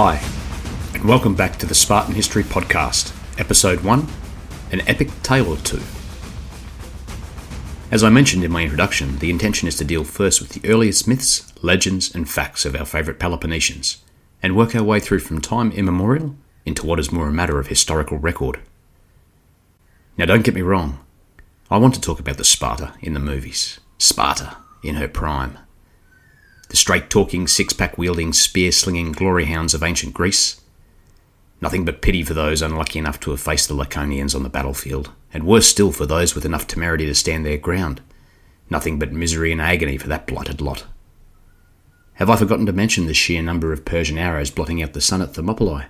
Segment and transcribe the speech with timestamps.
[0.00, 0.22] Hi,
[0.94, 4.06] and welcome back to the Spartan History Podcast, Episode 1
[4.70, 5.82] An Epic Tale or Two.
[7.90, 11.08] As I mentioned in my introduction, the intention is to deal first with the earliest
[11.08, 13.96] myths, legends, and facts of our favourite Peloponnesians,
[14.40, 17.66] and work our way through from time immemorial into what is more a matter of
[17.66, 18.60] historical record.
[20.16, 21.00] Now, don't get me wrong,
[21.72, 23.80] I want to talk about the Sparta in the movies.
[23.98, 25.58] Sparta in her prime
[26.68, 30.60] the straight talking, six pack wielding, spear slinging glory hounds of ancient Greece.
[31.60, 35.10] Nothing but pity for those unlucky enough to have faced the Laconians on the battlefield,
[35.32, 38.00] and worse still for those with enough temerity to stand their ground.
[38.70, 40.84] Nothing but misery and agony for that blighted lot.
[42.14, 45.22] Have I forgotten to mention the sheer number of Persian arrows blotting out the sun
[45.22, 45.86] at Thermopylae?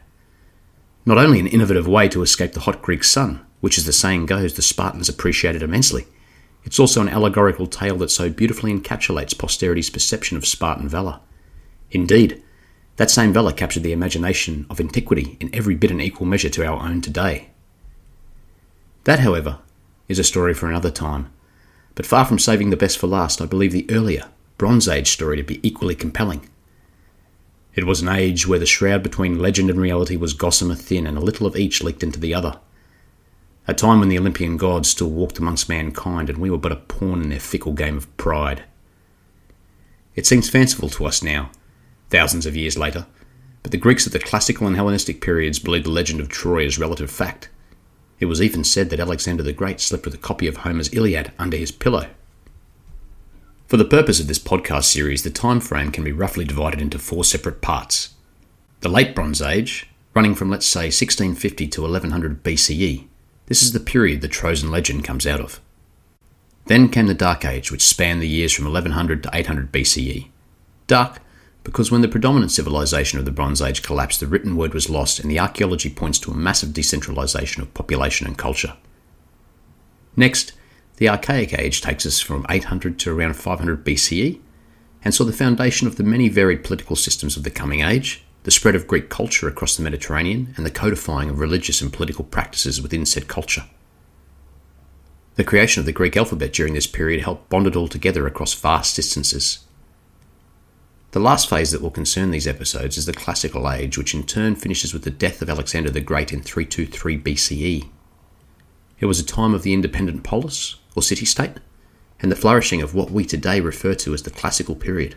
[1.04, 4.26] Not only an innovative way to escape the hot Greek sun, which as the saying
[4.26, 6.06] goes the Spartans appreciated immensely,
[6.64, 11.20] it's also an allegorical tale that so beautifully encapsulates posterity's perception of Spartan valour.
[11.90, 12.42] Indeed,
[12.96, 16.66] that same valour captured the imagination of antiquity in every bit and equal measure to
[16.66, 17.50] our own today.
[19.04, 19.60] That, however,
[20.08, 21.30] is a story for another time.
[21.94, 24.24] But far from saving the best for last, I believe the earlier,
[24.58, 26.48] Bronze Age story to be equally compelling.
[27.74, 31.16] It was an age where the shroud between legend and reality was gossamer thin and
[31.16, 32.58] a little of each leaked into the other
[33.68, 36.76] a time when the Olympian gods still walked amongst mankind and we were but a
[36.76, 38.64] pawn in their fickle game of pride.
[40.16, 41.50] It seems fanciful to us now,
[42.08, 43.06] thousands of years later,
[43.62, 46.78] but the Greeks of the classical and Hellenistic periods believed the legend of Troy as
[46.78, 47.50] relative fact.
[48.18, 51.32] It was even said that Alexander the Great slept with a copy of Homer's Iliad
[51.38, 52.08] under his pillow.
[53.66, 56.98] For the purpose of this podcast series, the time frame can be roughly divided into
[56.98, 58.14] four separate parts.
[58.80, 63.08] The Late Bronze Age, running from let's say 1650 to 1100 BCE,
[63.48, 65.60] this is the period the Trojan legend comes out of.
[66.66, 70.28] Then came the Dark Age, which spanned the years from 1100 to 800 BCE.
[70.86, 71.20] Dark
[71.68, 75.20] because when the predominant civilization of the Bronze Age collapsed, the written word was lost,
[75.20, 78.74] and the archaeology points to a massive decentralization of population and culture.
[80.16, 80.54] Next,
[80.96, 84.40] the Archaic Age takes us from 800 to around 500 BCE,
[85.04, 88.52] and saw the foundation of the many varied political systems of the coming age, the
[88.52, 92.80] spread of Greek culture across the Mediterranean, and the codifying of religious and political practices
[92.80, 93.66] within said culture.
[95.34, 98.54] The creation of the Greek alphabet during this period helped bond it all together across
[98.54, 99.66] vast distances.
[101.10, 104.54] The last phase that will concern these episodes is the Classical Age, which in turn
[104.54, 107.90] finishes with the death of Alexander the Great in 323 BCE.
[108.98, 111.58] It was a time of the independent polis, or city state,
[112.18, 115.16] and the flourishing of what we today refer to as the Classical period,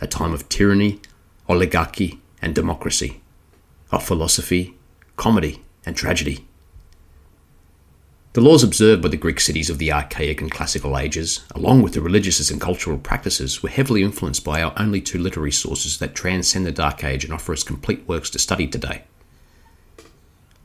[0.00, 1.00] a time of tyranny,
[1.48, 3.20] oligarchy, and democracy,
[3.90, 4.76] of philosophy,
[5.16, 6.46] comedy, and tragedy.
[8.34, 11.94] The laws observed by the Greek cities of the archaic and classical ages, along with
[11.94, 16.14] the religious and cultural practices, were heavily influenced by our only two literary sources that
[16.14, 19.02] transcend the Dark Age and offer us complete works to study today.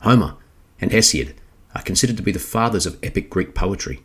[0.02, 0.36] Homer
[0.80, 1.34] and Hesiod
[1.74, 4.04] are considered to be the fathers of epic Greek poetry.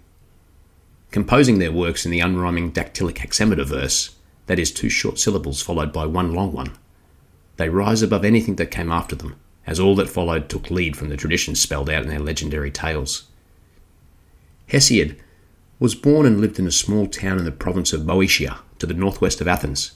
[1.11, 4.15] Composing their works in the unrhyming dactylic hexameter verse,
[4.47, 6.71] that is, two short syllables followed by one long one,
[7.57, 9.35] they rise above anything that came after them,
[9.66, 13.25] as all that followed took lead from the traditions spelled out in their legendary tales.
[14.69, 15.18] Hesiod
[15.79, 18.94] was born and lived in a small town in the province of Boeotia, to the
[18.94, 19.91] northwest of Athens.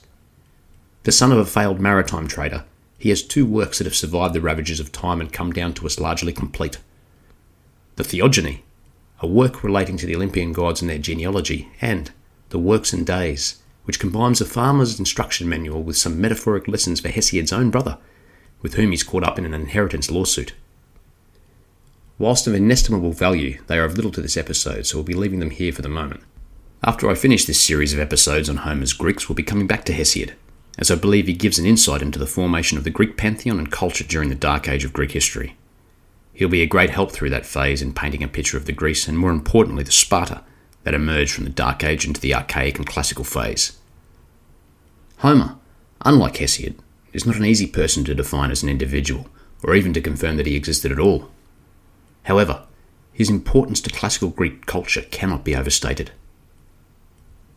[1.04, 2.64] The son of a failed maritime trader,
[2.98, 5.86] he has two works that have survived the ravages of time and come down to
[5.86, 6.78] us largely complete.
[7.96, 8.62] The Theogony,
[9.20, 12.10] a work relating to the Olympian gods and their genealogy, and
[12.50, 17.08] The Works and Days, which combines a farmer's instruction manual with some metaphoric lessons for
[17.08, 17.98] Hesiod's own brother,
[18.60, 20.54] with whom he's caught up in an inheritance lawsuit.
[22.18, 25.40] Whilst of inestimable value, they are of little to this episode, so we'll be leaving
[25.40, 26.22] them here for the moment.
[26.84, 29.92] After I finish this series of episodes on Homer's Greeks, we'll be coming back to
[29.92, 30.32] Hesiod,
[30.78, 33.70] as I believe he gives an insight into the formation of the Greek pantheon and
[33.70, 35.56] culture during the dark age of Greek history.
[36.32, 39.08] He'll be a great help through that phase in painting a picture of the Greece
[39.08, 40.42] and, more importantly, the Sparta
[40.84, 43.78] that emerged from the Dark Age into the archaic and classical phase.
[45.18, 45.56] Homer,
[46.04, 46.74] unlike Hesiod,
[47.12, 49.28] is not an easy person to define as an individual,
[49.62, 51.30] or even to confirm that he existed at all.
[52.24, 52.66] However,
[53.12, 56.12] his importance to classical Greek culture cannot be overstated.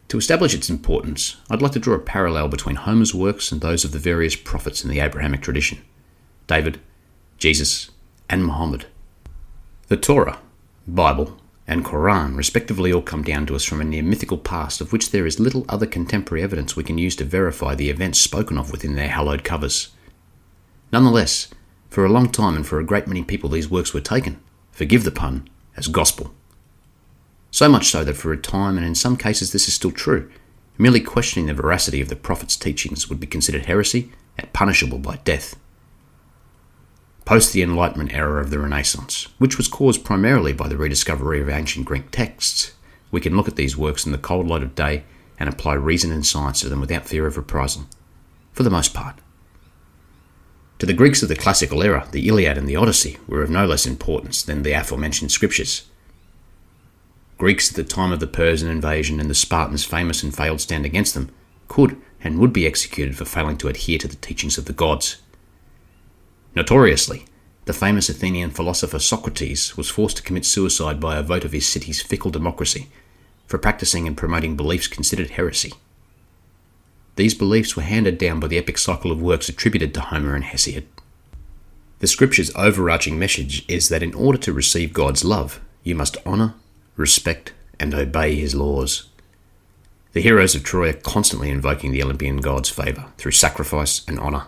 [0.10, 3.83] To establish its importance, I'd like to draw a parallel between Homer's works and those
[3.83, 5.80] of the various prophets in the Abrahamic tradition
[6.48, 6.80] David,
[7.39, 7.89] Jesus,
[8.30, 8.86] and Muhammad.
[9.88, 10.39] The Torah,
[10.88, 14.91] Bible, and Quran respectively all come down to us from a near mythical past of
[14.91, 18.57] which there is little other contemporary evidence we can use to verify the events spoken
[18.57, 19.89] of within their hallowed covers.
[20.91, 21.50] Nonetheless,
[21.89, 24.39] for a long time and for a great many people these works were taken,
[24.71, 26.33] forgive the pun, as gospel.
[27.51, 30.29] So much so that for a time, and in some cases this is still true,
[30.77, 35.17] merely questioning the veracity of the prophet's teachings would be considered heresy and punishable by
[35.23, 35.56] death.
[37.25, 41.50] Post the Enlightenment era of the Renaissance, which was caused primarily by the rediscovery of
[41.50, 42.74] ancient Greek texts,
[43.12, 45.04] we can look at these works in the cold light of day
[45.39, 47.88] and apply reason and science to them without fear of reprisal,
[48.54, 49.16] for the most part.
[50.80, 53.66] To the Greeks of the classical era, the Iliad and the Odyssey were of no
[53.66, 55.88] less importance than the aforementioned scriptures.
[57.38, 60.86] Greeks at the time of the Persian invasion and the Spartans' famous and failed stand
[60.86, 61.30] against them
[61.68, 65.18] could and would be executed for failing to adhere to the teachings of the gods.
[66.56, 67.25] Notoriously,
[67.66, 71.68] the famous Athenian philosopher Socrates was forced to commit suicide by a vote of his
[71.68, 72.88] city's fickle democracy
[73.48, 75.74] for practicing and promoting beliefs considered heresy.
[77.16, 80.44] These beliefs were handed down by the epic cycle of works attributed to Homer and
[80.44, 80.86] Hesiod.
[82.00, 86.56] The scripture's overarching message is that in order to receive God's love, you must honour,
[86.98, 89.08] respect, and obey his laws.
[90.13, 94.48] The heroes of Troy are constantly invoking the Olympian god's favour through sacrifice and honour.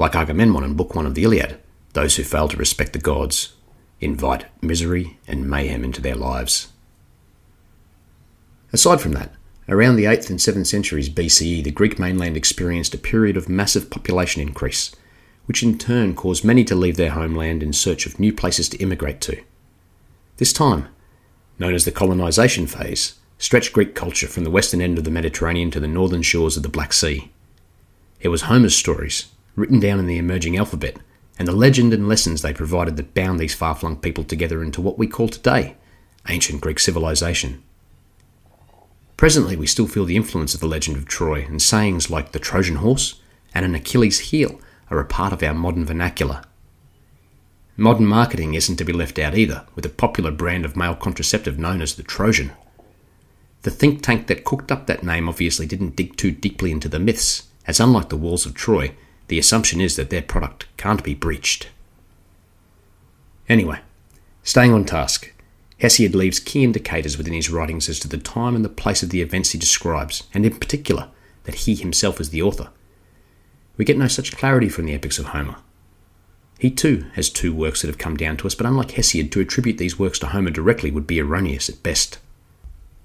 [0.00, 1.60] Like Agamemnon in Book 1 of the Iliad,
[1.92, 3.52] those who fail to respect the gods
[4.00, 6.68] invite misery and mayhem into their lives.
[8.72, 9.34] Aside from that,
[9.68, 13.90] around the 8th and 7th centuries BCE, the Greek mainland experienced a period of massive
[13.90, 14.90] population increase,
[15.44, 18.78] which in turn caused many to leave their homeland in search of new places to
[18.78, 19.42] immigrate to.
[20.38, 20.88] This time,
[21.58, 25.70] known as the colonisation phase, stretched Greek culture from the western end of the Mediterranean
[25.72, 27.30] to the northern shores of the Black Sea.
[28.22, 29.26] It was Homer's stories,
[29.60, 30.96] written down in the emerging alphabet,
[31.38, 34.80] and the legend and lessons they provided that bound these far flung people together into
[34.80, 35.76] what we call today
[36.28, 37.62] ancient Greek civilization.
[39.16, 42.38] Presently, we still feel the influence of the legend of Troy, and sayings like the
[42.38, 43.20] Trojan horse
[43.54, 44.60] and an Achilles heel
[44.90, 46.42] are a part of our modern vernacular.
[47.76, 51.58] Modern marketing isn't to be left out either, with a popular brand of male contraceptive
[51.58, 52.52] known as the Trojan.
[53.62, 56.98] The think tank that cooked up that name obviously didn't dig too deeply into the
[56.98, 58.94] myths, as unlike the walls of Troy,
[59.30, 61.68] the assumption is that their product can't be breached.
[63.48, 63.78] Anyway,
[64.42, 65.32] staying on task,
[65.80, 69.10] Hesiod leaves key indicators within his writings as to the time and the place of
[69.10, 71.10] the events he describes, and in particular,
[71.44, 72.70] that he himself is the author.
[73.76, 75.58] We get no such clarity from the epics of Homer.
[76.58, 79.40] He too has two works that have come down to us, but unlike Hesiod, to
[79.40, 82.18] attribute these works to Homer directly would be erroneous at best.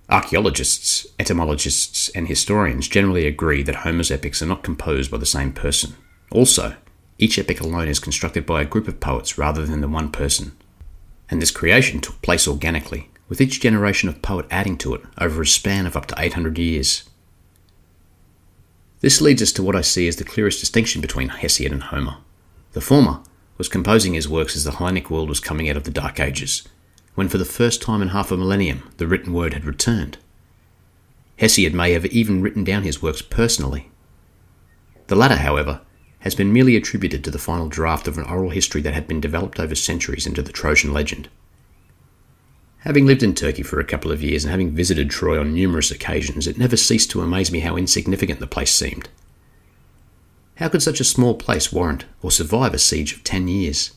[0.09, 5.53] Archaeologists, etymologists, and historians generally agree that Homer's epics are not composed by the same
[5.53, 5.93] person.
[6.35, 6.75] Also,
[7.17, 10.51] each epic alone is constructed by a group of poets rather than the one person.
[11.29, 15.41] And this creation took place organically, with each generation of poet adding to it over
[15.41, 17.09] a span of up to 800 years.
[18.99, 22.17] This leads us to what I see as the clearest distinction between Hesiod and Homer.
[22.73, 23.21] The former
[23.57, 26.67] was composing his works as the Hellenic world was coming out of the Dark Ages,
[27.13, 30.17] when for the first time in half a millennium the written word had returned.
[31.39, 33.89] Hesiod may have even written down his works personally.
[35.07, 35.79] The latter, however,
[36.25, 39.21] has been merely attributed to the final draft of an oral history that had been
[39.21, 41.29] developed over centuries into the Trojan legend.
[42.79, 45.91] Having lived in Turkey for a couple of years and having visited Troy on numerous
[45.91, 49.07] occasions, it never ceased to amaze me how insignificant the place seemed.
[50.55, 53.91] How could such a small place warrant or survive a siege of ten years?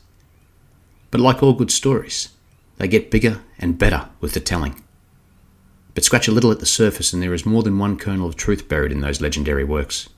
[1.10, 2.28] But like all good stories,
[2.76, 4.84] they get bigger and better with the telling.
[5.94, 8.37] But scratch a little at the surface, and there is more than one kernel of
[8.37, 10.11] truth buried in those legendary works.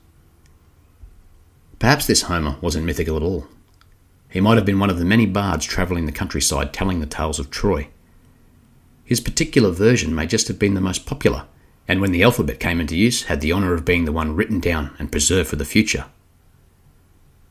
[1.81, 3.47] Perhaps this Homer wasn't mythical at all.
[4.29, 7.39] He might have been one of the many bards travelling the countryside telling the tales
[7.39, 7.87] of Troy.
[9.03, 11.47] His particular version may just have been the most popular,
[11.87, 14.59] and when the alphabet came into use, had the honour of being the one written
[14.59, 16.05] down and preserved for the future.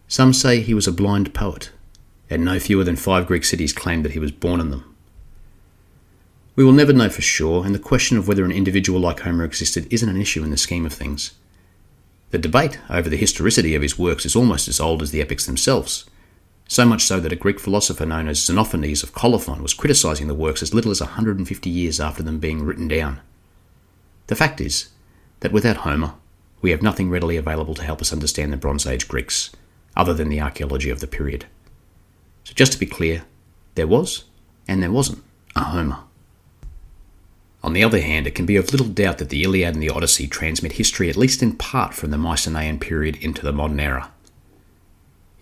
[0.07, 1.73] Some say he was a blind poet,
[2.31, 4.95] and no fewer than five Greek cities claimed that he was born in them.
[6.55, 9.43] We will never know for sure, and the question of whether an individual like Homer
[9.43, 11.33] existed isn't an issue in the scheme of things.
[12.31, 15.47] The debate over the historicity of his works is almost as old as the epics
[15.47, 16.09] themselves,
[16.69, 20.35] so much so that a Greek philosopher known as Xenophanes of Colophon was criticising the
[20.35, 23.21] works as little as 150 years after them being written down.
[24.29, 24.91] The fact is
[25.41, 26.15] that without Homer,
[26.63, 29.51] we have nothing readily available to help us understand the Bronze Age Greeks,
[29.97, 31.47] other than the archaeology of the period.
[32.45, 33.25] So, just to be clear,
[33.75, 34.25] there was,
[34.69, 35.25] and there wasn't,
[35.57, 35.99] a Homer.
[37.62, 39.90] On the other hand, it can be of little doubt that the Iliad and the
[39.90, 44.11] Odyssey transmit history at least in part from the Mycenaean period into the modern era.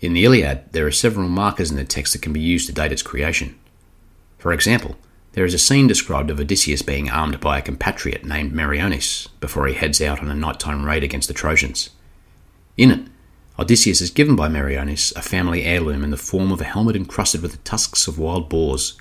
[0.01, 2.73] In the Iliad, there are several markers in the text that can be used to
[2.73, 3.57] date its creation.
[4.37, 4.95] For example,
[5.33, 9.67] there is a scene described of Odysseus being armed by a compatriot named Meriones before
[9.67, 11.89] he heads out on a nighttime raid against the Trojans.
[12.77, 13.07] In it,
[13.57, 17.41] Odysseus is given by Meriones a family heirloom in the form of a helmet encrusted
[17.41, 18.97] with the tusks of wild boars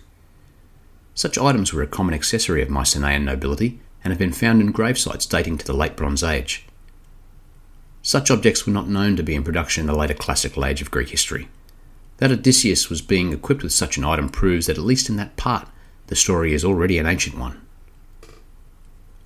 [1.19, 5.29] such items were a common accessory of Mycenaean nobility and have been found in gravesites
[5.29, 6.65] dating to the Late Bronze Age.
[8.03, 10.93] Such objects were not known to be in production in the later Classical Age of
[10.93, 11.49] Greek history.
[12.19, 15.37] That Odysseus was being equipped with such an item proves that, at least in that
[15.37, 15.67] part,
[16.07, 17.67] the story is already an ancient one.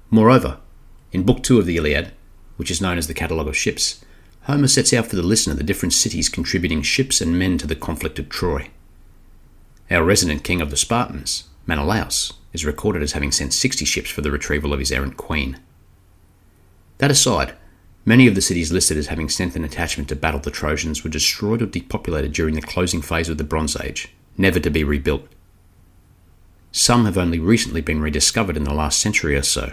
[0.09, 0.61] Moreover,
[1.13, 2.13] in Book 2 of the Iliad,
[2.57, 4.03] which is known as the Catalogue of Ships,
[4.45, 7.77] Homer sets out for the listener the different cities contributing ships and men to the
[7.77, 8.71] conflict of Troy.
[9.91, 14.21] Our resident king of the Spartans, Menelaus, is recorded as having sent 60 ships for
[14.21, 15.59] the retrieval of his errant queen.
[16.99, 17.55] That aside,
[18.05, 21.11] many of the cities listed as having sent an attachment to battle the Trojans were
[21.11, 25.27] destroyed or depopulated during the closing phase of the Bronze Age, never to be rebuilt.
[26.73, 29.73] Some have only recently been rediscovered in the last century or so.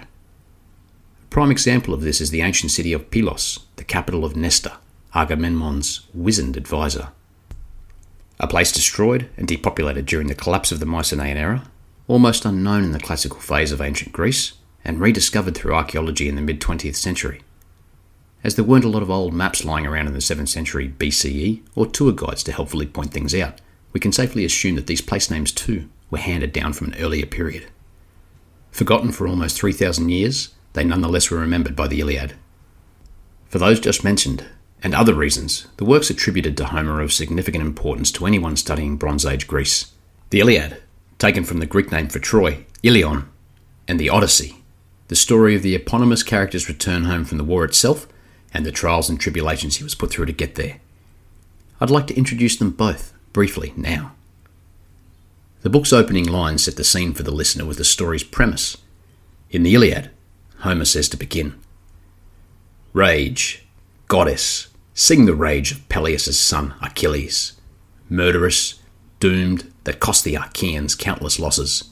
[1.23, 4.73] A prime example of this is the ancient city of Pylos, the capital of Nestor,
[5.15, 7.09] Agamemnon's wizened advisor.
[8.39, 11.69] A place destroyed and depopulated during the collapse of the Mycenaean era,
[12.09, 16.41] almost unknown in the classical phase of ancient Greece, and rediscovered through archaeology in the
[16.41, 17.41] mid 20th century.
[18.43, 21.61] As there weren't a lot of old maps lying around in the 7th century BCE
[21.75, 23.61] or tour guides to helpfully point things out,
[23.93, 27.27] we can safely assume that these place names too were handed down from an earlier
[27.27, 27.67] period.
[28.71, 32.33] Forgotten for almost 3,000 years, they nonetheless were remembered by the Iliad.
[33.49, 34.45] For those just mentioned,
[34.81, 38.95] and other reasons, the works attributed to Homer are of significant importance to anyone studying
[38.95, 39.91] Bronze Age Greece.
[40.29, 40.81] The Iliad,
[41.19, 43.29] taken from the Greek name for Troy, Ilion,
[43.87, 44.63] and the Odyssey,
[45.09, 48.07] the story of the eponymous character's return home from the war itself
[48.53, 50.79] and the trials and tribulations he was put through to get there.
[51.81, 54.13] I'd like to introduce them both, briefly, now.
[55.61, 58.77] The book's opening lines set the scene for the listener with the story's premise.
[59.51, 60.09] In the Iliad,
[60.59, 61.59] Homer says to begin
[62.93, 63.65] Rage,
[64.07, 67.53] goddess, sing the rage of Peleus' son Achilles,
[68.09, 68.79] murderous,
[69.19, 71.89] doomed, that cost the Achaeans countless losses,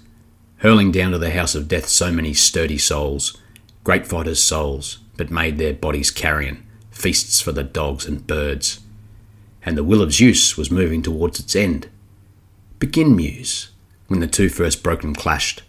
[0.57, 3.35] hurling down to the house of death so many sturdy souls,
[3.83, 8.81] great fighters' souls, but made their bodies carrion, feasts for the dogs and birds.
[9.63, 11.89] And the will of Zeus was moving towards its end.
[12.77, 13.71] Begin, Muse,
[14.09, 15.63] when the two first broken clashed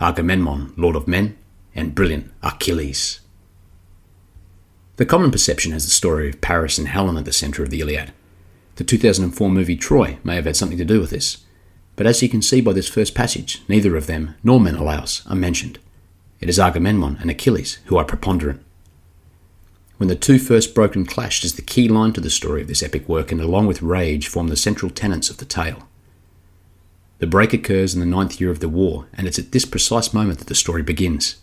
[0.00, 1.36] Agamemnon, lord of men,
[1.74, 3.18] and brilliant Achilles.
[4.94, 7.80] The common perception has the story of Paris and Helen at the centre of the
[7.80, 8.12] Iliad.
[8.76, 11.43] The 2004 movie Troy may have had something to do with this,
[11.96, 15.36] but as you can see by this first passage, neither of them nor Menelaus are
[15.36, 15.78] mentioned.
[16.40, 18.62] It is Agamemnon and Achilles who are preponderant.
[19.96, 22.82] When the two first broken clashed is the key line to the story of this
[22.82, 25.88] epic work, and along with rage form the central tenets of the tale.
[27.18, 30.12] The break occurs in the ninth year of the war, and it's at this precise
[30.12, 31.36] moment that the story begins.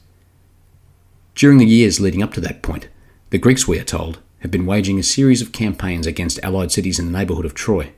[1.34, 2.89] During the years leading up to that point,
[3.29, 7.00] the Greeks, we are told, have been waging a series of campaigns against allied cities
[7.00, 7.93] in the neighbourhood of Troy.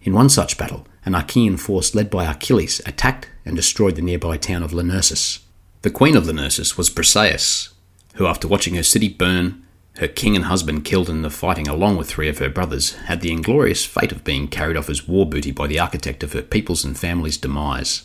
[0.00, 4.36] In one such battle, an Achaean force led by Achilles attacked and destroyed the nearby
[4.36, 5.38] town of Lyrnessus.
[5.82, 7.72] The queen of Lyrnessus was Briseis,
[8.14, 9.62] who, after watching her city burn,
[9.98, 13.20] her king and husband killed in the fighting along with three of her brothers, had
[13.20, 16.42] the inglorious fate of being carried off as war booty by the architect of her
[16.42, 18.02] people's and family's demise.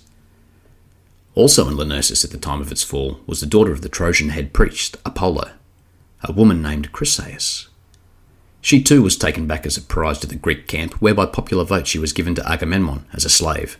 [1.33, 4.29] Also in Lyrnessus at the time of its fall was the daughter of the Trojan
[4.29, 5.51] head priest, Apollo,
[6.23, 7.67] a woman named Chryseis.
[8.61, 11.63] She too was taken back as a prize to the Greek camp, where by popular
[11.63, 13.77] vote she was given to Agamemnon as a slave.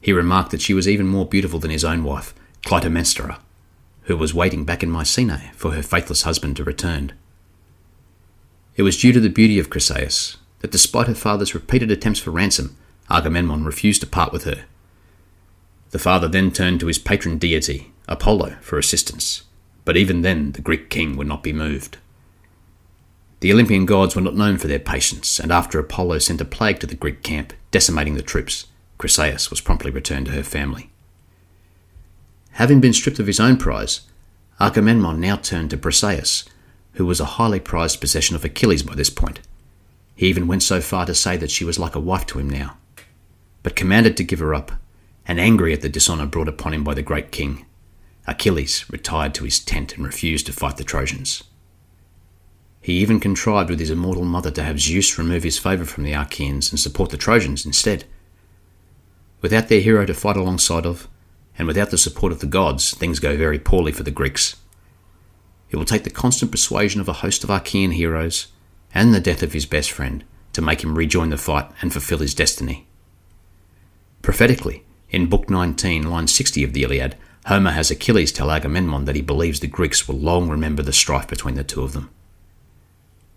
[0.00, 2.32] He remarked that she was even more beautiful than his own wife,
[2.64, 3.40] Clytemnestra,
[4.02, 7.12] who was waiting back in Mycenae for her faithless husband to return.
[8.76, 12.30] It was due to the beauty of Chryseis that despite her father's repeated attempts for
[12.30, 12.76] ransom,
[13.10, 14.64] Agamemnon refused to part with her.
[15.90, 19.42] The father then turned to his patron deity, Apollo, for assistance,
[19.84, 21.98] but even then the Greek king would not be moved.
[23.40, 26.78] The Olympian gods were not known for their patience, and after Apollo sent a plague
[26.80, 28.66] to the Greek camp, decimating the troops,
[28.98, 30.90] Chryseis was promptly returned to her family.
[32.52, 34.02] Having been stripped of his own prize,
[34.60, 36.44] Agamemnon now turned to Briseis,
[36.94, 39.40] who was a highly prized possession of Achilles by this point.
[40.14, 42.50] He even went so far to say that she was like a wife to him
[42.50, 42.76] now.
[43.62, 44.72] But commanded to give her up,
[45.26, 47.64] and angry at the dishonour brought upon him by the great king,
[48.26, 51.42] Achilles retired to his tent and refused to fight the Trojans.
[52.80, 56.14] He even contrived with his immortal mother to have Zeus remove his favour from the
[56.14, 58.04] Achaeans and support the Trojans instead.
[59.42, 61.08] Without their hero to fight alongside of,
[61.58, 64.56] and without the support of the gods, things go very poorly for the Greeks.
[65.70, 68.46] It will take the constant persuasion of a host of Achaean heroes,
[68.94, 72.18] and the death of his best friend, to make him rejoin the fight and fulfill
[72.18, 72.86] his destiny.
[74.22, 79.16] Prophetically, in Book 19, line 60 of the Iliad, Homer has Achilles tell Agamemnon that
[79.16, 82.10] he believes the Greeks will long remember the strife between the two of them.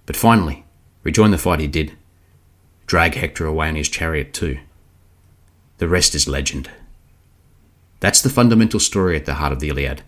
[0.05, 0.65] But finally,
[1.03, 1.93] rejoin the fight he did,
[2.85, 4.59] drag Hector away in his chariot too.
[5.77, 6.69] The rest is legend.
[7.99, 10.03] That's the fundamental story at the heart of the Iliad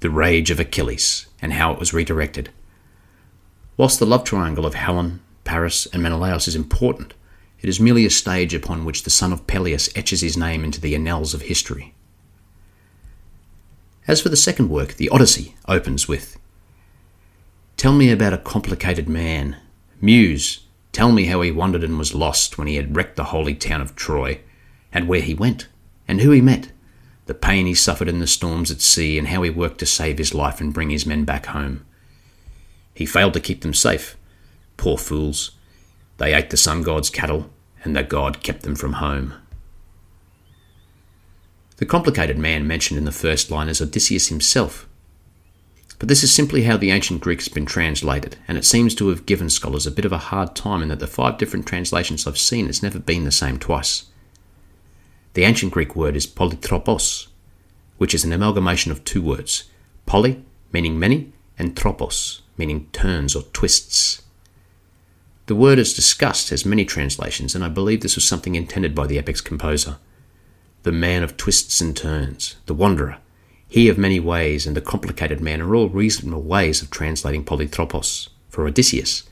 [0.00, 2.50] the rage of Achilles and how it was redirected.
[3.76, 7.14] Whilst the love triangle of Helen, Paris, and Menelaus is important,
[7.62, 10.80] It is merely a stage upon which the son of Peleus etches his name into
[10.80, 11.94] the annals of history.
[14.08, 16.38] As for the second work, the Odyssey opens with
[17.82, 19.56] Tell me about a complicated man.
[20.00, 20.60] Muse,
[20.92, 23.80] tell me how he wandered and was lost when he had wrecked the holy town
[23.80, 24.40] of Troy,
[24.92, 25.66] and where he went,
[26.06, 26.70] and who he met,
[27.26, 30.18] the pain he suffered in the storms at sea, and how he worked to save
[30.18, 31.84] his life and bring his men back home.
[32.94, 34.16] He failed to keep them safe.
[34.76, 35.50] Poor fools.
[36.18, 37.50] They ate the sun god's cattle,
[37.82, 39.34] and the god kept them from home.
[41.78, 44.88] The complicated man mentioned in the first line is Odysseus himself,
[46.02, 49.06] but this is simply how the ancient Greek has been translated, and it seems to
[49.10, 52.26] have given scholars a bit of a hard time in that the five different translations
[52.26, 54.06] I've seen has never been the same twice.
[55.34, 57.28] The ancient Greek word is polytropos,
[57.98, 59.70] which is an amalgamation of two words
[60.04, 60.42] poly,
[60.72, 64.22] meaning many, and tropos, meaning turns or twists.
[65.46, 69.06] The word as discussed has many translations, and I believe this was something intended by
[69.06, 69.98] the epic's composer.
[70.82, 73.18] The man of twists and turns, the wanderer,
[73.72, 78.28] he of many ways and the complicated man are all reasonable ways of translating polytropos,
[78.50, 79.22] for Odysseus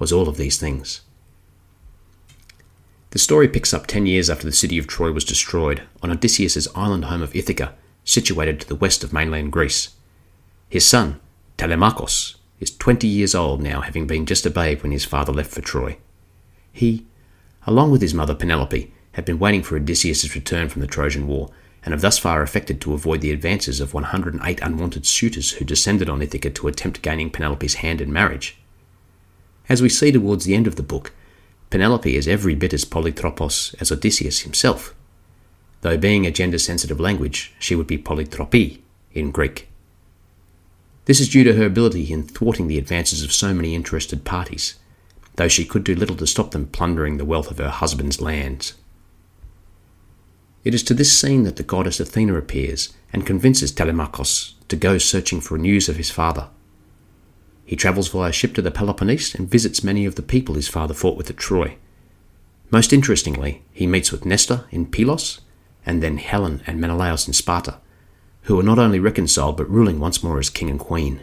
[0.00, 1.02] was all of these things.
[3.10, 6.66] The story picks up ten years after the city of Troy was destroyed on Odysseus's
[6.74, 7.72] island home of Ithaca,
[8.02, 9.90] situated to the west of mainland Greece.
[10.68, 11.20] His son,
[11.56, 15.52] Telemachus, is twenty years old now, having been just a babe when his father left
[15.52, 15.98] for Troy.
[16.72, 17.06] He,
[17.64, 21.52] along with his mother Penelope, had been waiting for Odysseus's return from the Trojan War
[21.84, 26.08] and have thus far affected to avoid the advances of 108 unwanted suitors who descended
[26.08, 28.56] on Ithaca to attempt gaining Penelope's hand in marriage.
[29.68, 31.12] As we see towards the end of the book,
[31.70, 34.94] Penelope is every bit as polytropos as Odysseus himself,
[35.80, 38.80] though being a gender sensitive language, she would be polytropy
[39.12, 39.68] in Greek.
[41.06, 44.76] This is due to her ability in thwarting the advances of so many interested parties,
[45.36, 48.74] though she could do little to stop them plundering the wealth of her husband's lands.
[50.64, 54.96] It is to this scene that the goddess Athena appears and convinces Telemachus to go
[54.96, 56.48] searching for news of his father.
[57.66, 60.94] He travels via ship to the Peloponnese and visits many of the people his father
[60.94, 61.76] fought with at Troy.
[62.70, 65.40] Most interestingly, he meets with Nestor in Pylos
[65.84, 67.78] and then Helen and Menelaus in Sparta,
[68.42, 71.20] who are not only reconciled but ruling once more as king and queen.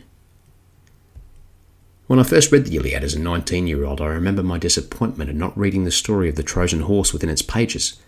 [2.06, 5.30] When I first read the Iliad as a 19 year old, I remember my disappointment
[5.32, 8.00] at not reading the story of the Trojan horse within its pages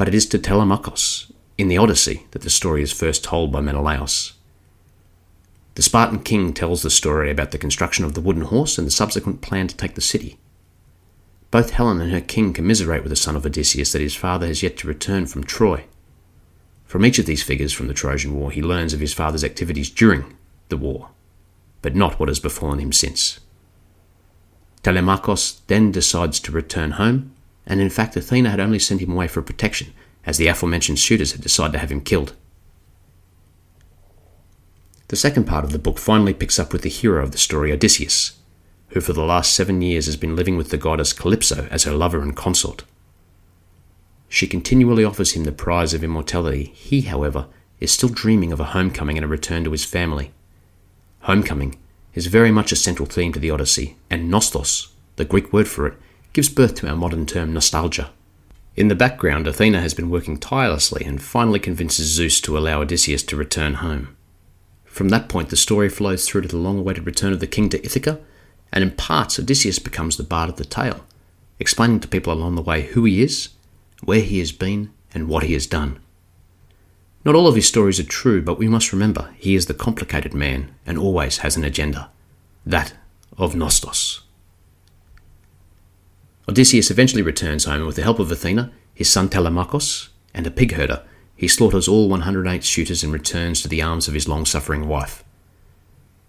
[0.00, 3.60] but it is to Telemachus in the Odyssey that the story is first told by
[3.60, 4.32] Menelaus.
[5.74, 8.90] The Spartan king tells the story about the construction of the wooden horse and the
[8.90, 10.38] subsequent plan to take the city.
[11.50, 14.62] Both Helen and her king commiserate with the son of Odysseus that his father has
[14.62, 15.84] yet to return from Troy.
[16.86, 19.90] From each of these figures from the Trojan War, he learns of his father's activities
[19.90, 20.34] during
[20.70, 21.10] the war,
[21.82, 23.38] but not what has befallen him since.
[24.82, 27.34] Telemachus then decides to return home
[27.70, 29.94] and in fact Athena had only sent him away for protection,
[30.26, 32.34] as the aforementioned suitors had decided to have him killed.
[35.06, 37.72] The second part of the book finally picks up with the hero of the story,
[37.72, 38.38] Odysseus,
[38.88, 41.92] who for the last seven years has been living with the goddess Calypso as her
[41.92, 42.82] lover and consort.
[44.28, 46.72] She continually offers him the prize of immortality.
[46.74, 47.46] He, however,
[47.78, 50.32] is still dreaming of a homecoming and a return to his family.
[51.20, 51.78] Homecoming
[52.14, 55.86] is very much a central theme to the Odyssey, and nostos, the Greek word for
[55.86, 55.94] it,
[56.32, 58.10] gives birth to our modern term nostalgia.
[58.76, 63.22] In the background, Athena has been working tirelessly and finally convinces Zeus to allow Odysseus
[63.24, 64.16] to return home.
[64.84, 67.68] From that point, the story flows through to the long awaited return of the king
[67.70, 68.20] to Ithaca,
[68.72, 71.04] and in parts, Odysseus becomes the bard of the tale,
[71.58, 73.50] explaining to people along the way who he is,
[74.02, 75.98] where he has been, and what he has done.
[77.24, 80.32] Not all of his stories are true, but we must remember he is the complicated
[80.32, 82.10] man and always has an agenda
[82.64, 82.94] that
[83.36, 84.20] of Nostos.
[86.50, 90.50] Odysseus eventually returns home and with the help of Athena, his son Telemachus, and a
[90.50, 91.04] pig herder,
[91.36, 95.22] he slaughters all 108 suitors and returns to the arms of his long suffering wife.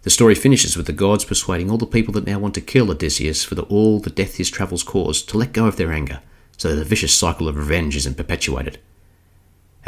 [0.03, 2.91] The story finishes with the gods persuading all the people that now want to kill
[2.91, 6.21] Odysseus for the, all the death his travels caused to let go of their anger,
[6.55, 8.77] so that the vicious cycle of revenge isn't perpetuated.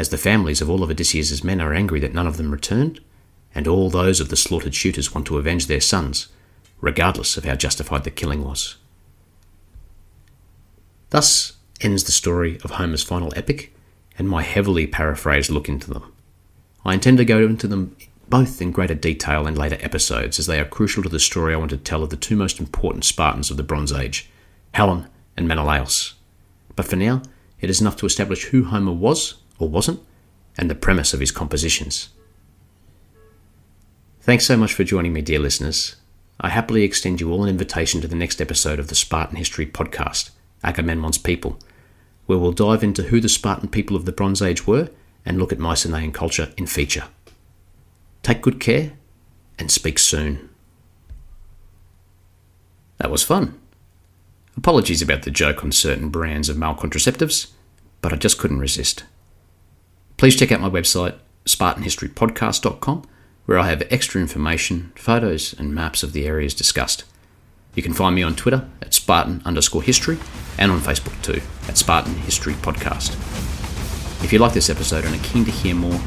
[0.00, 2.98] As the families of all of Odysseus's men are angry that none of them returned,
[3.54, 6.26] and all those of the slaughtered suitors want to avenge their sons,
[6.80, 8.78] regardless of how justified the killing was.
[11.14, 13.72] Thus ends the story of Homer's final epic
[14.18, 16.12] and my heavily paraphrased look into them.
[16.84, 17.96] I intend to go into them
[18.28, 21.56] both in greater detail in later episodes, as they are crucial to the story I
[21.56, 24.28] want to tell of the two most important Spartans of the Bronze Age,
[24.72, 26.14] Helen and Menelaus.
[26.74, 27.22] But for now,
[27.60, 30.00] it is enough to establish who Homer was or wasn't,
[30.58, 32.08] and the premise of his compositions.
[34.20, 35.94] Thanks so much for joining me, dear listeners.
[36.40, 39.64] I happily extend you all an invitation to the next episode of the Spartan History
[39.64, 40.30] podcast.
[40.64, 41.58] Agamemnon's people,
[42.26, 44.90] where we'll dive into who the Spartan people of the Bronze Age were
[45.24, 47.04] and look at Mycenaean culture in feature.
[48.22, 48.92] Take good care
[49.58, 50.48] and speak soon.
[52.98, 53.60] That was fun.
[54.56, 57.50] Apologies about the joke on certain brands of male contraceptives,
[58.00, 59.04] but I just couldn't resist.
[60.16, 63.02] Please check out my website, SpartanHistoryPodcast.com,
[63.46, 67.04] where I have extra information, photos, and maps of the areas discussed.
[67.74, 70.18] You can find me on Twitter at Spartan underscore history
[70.58, 73.14] and on Facebook too at Spartan History Podcast.
[74.24, 76.00] If you like this episode and are keen to hear more,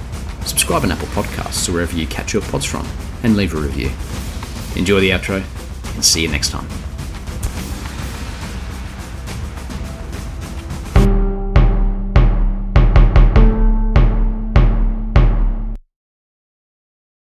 [0.46, 2.88] subscribe on Apple Podcasts or wherever you catch your pods from
[3.24, 3.92] and leave a review.
[4.80, 5.44] Enjoy the outro
[5.94, 6.87] and see you next time.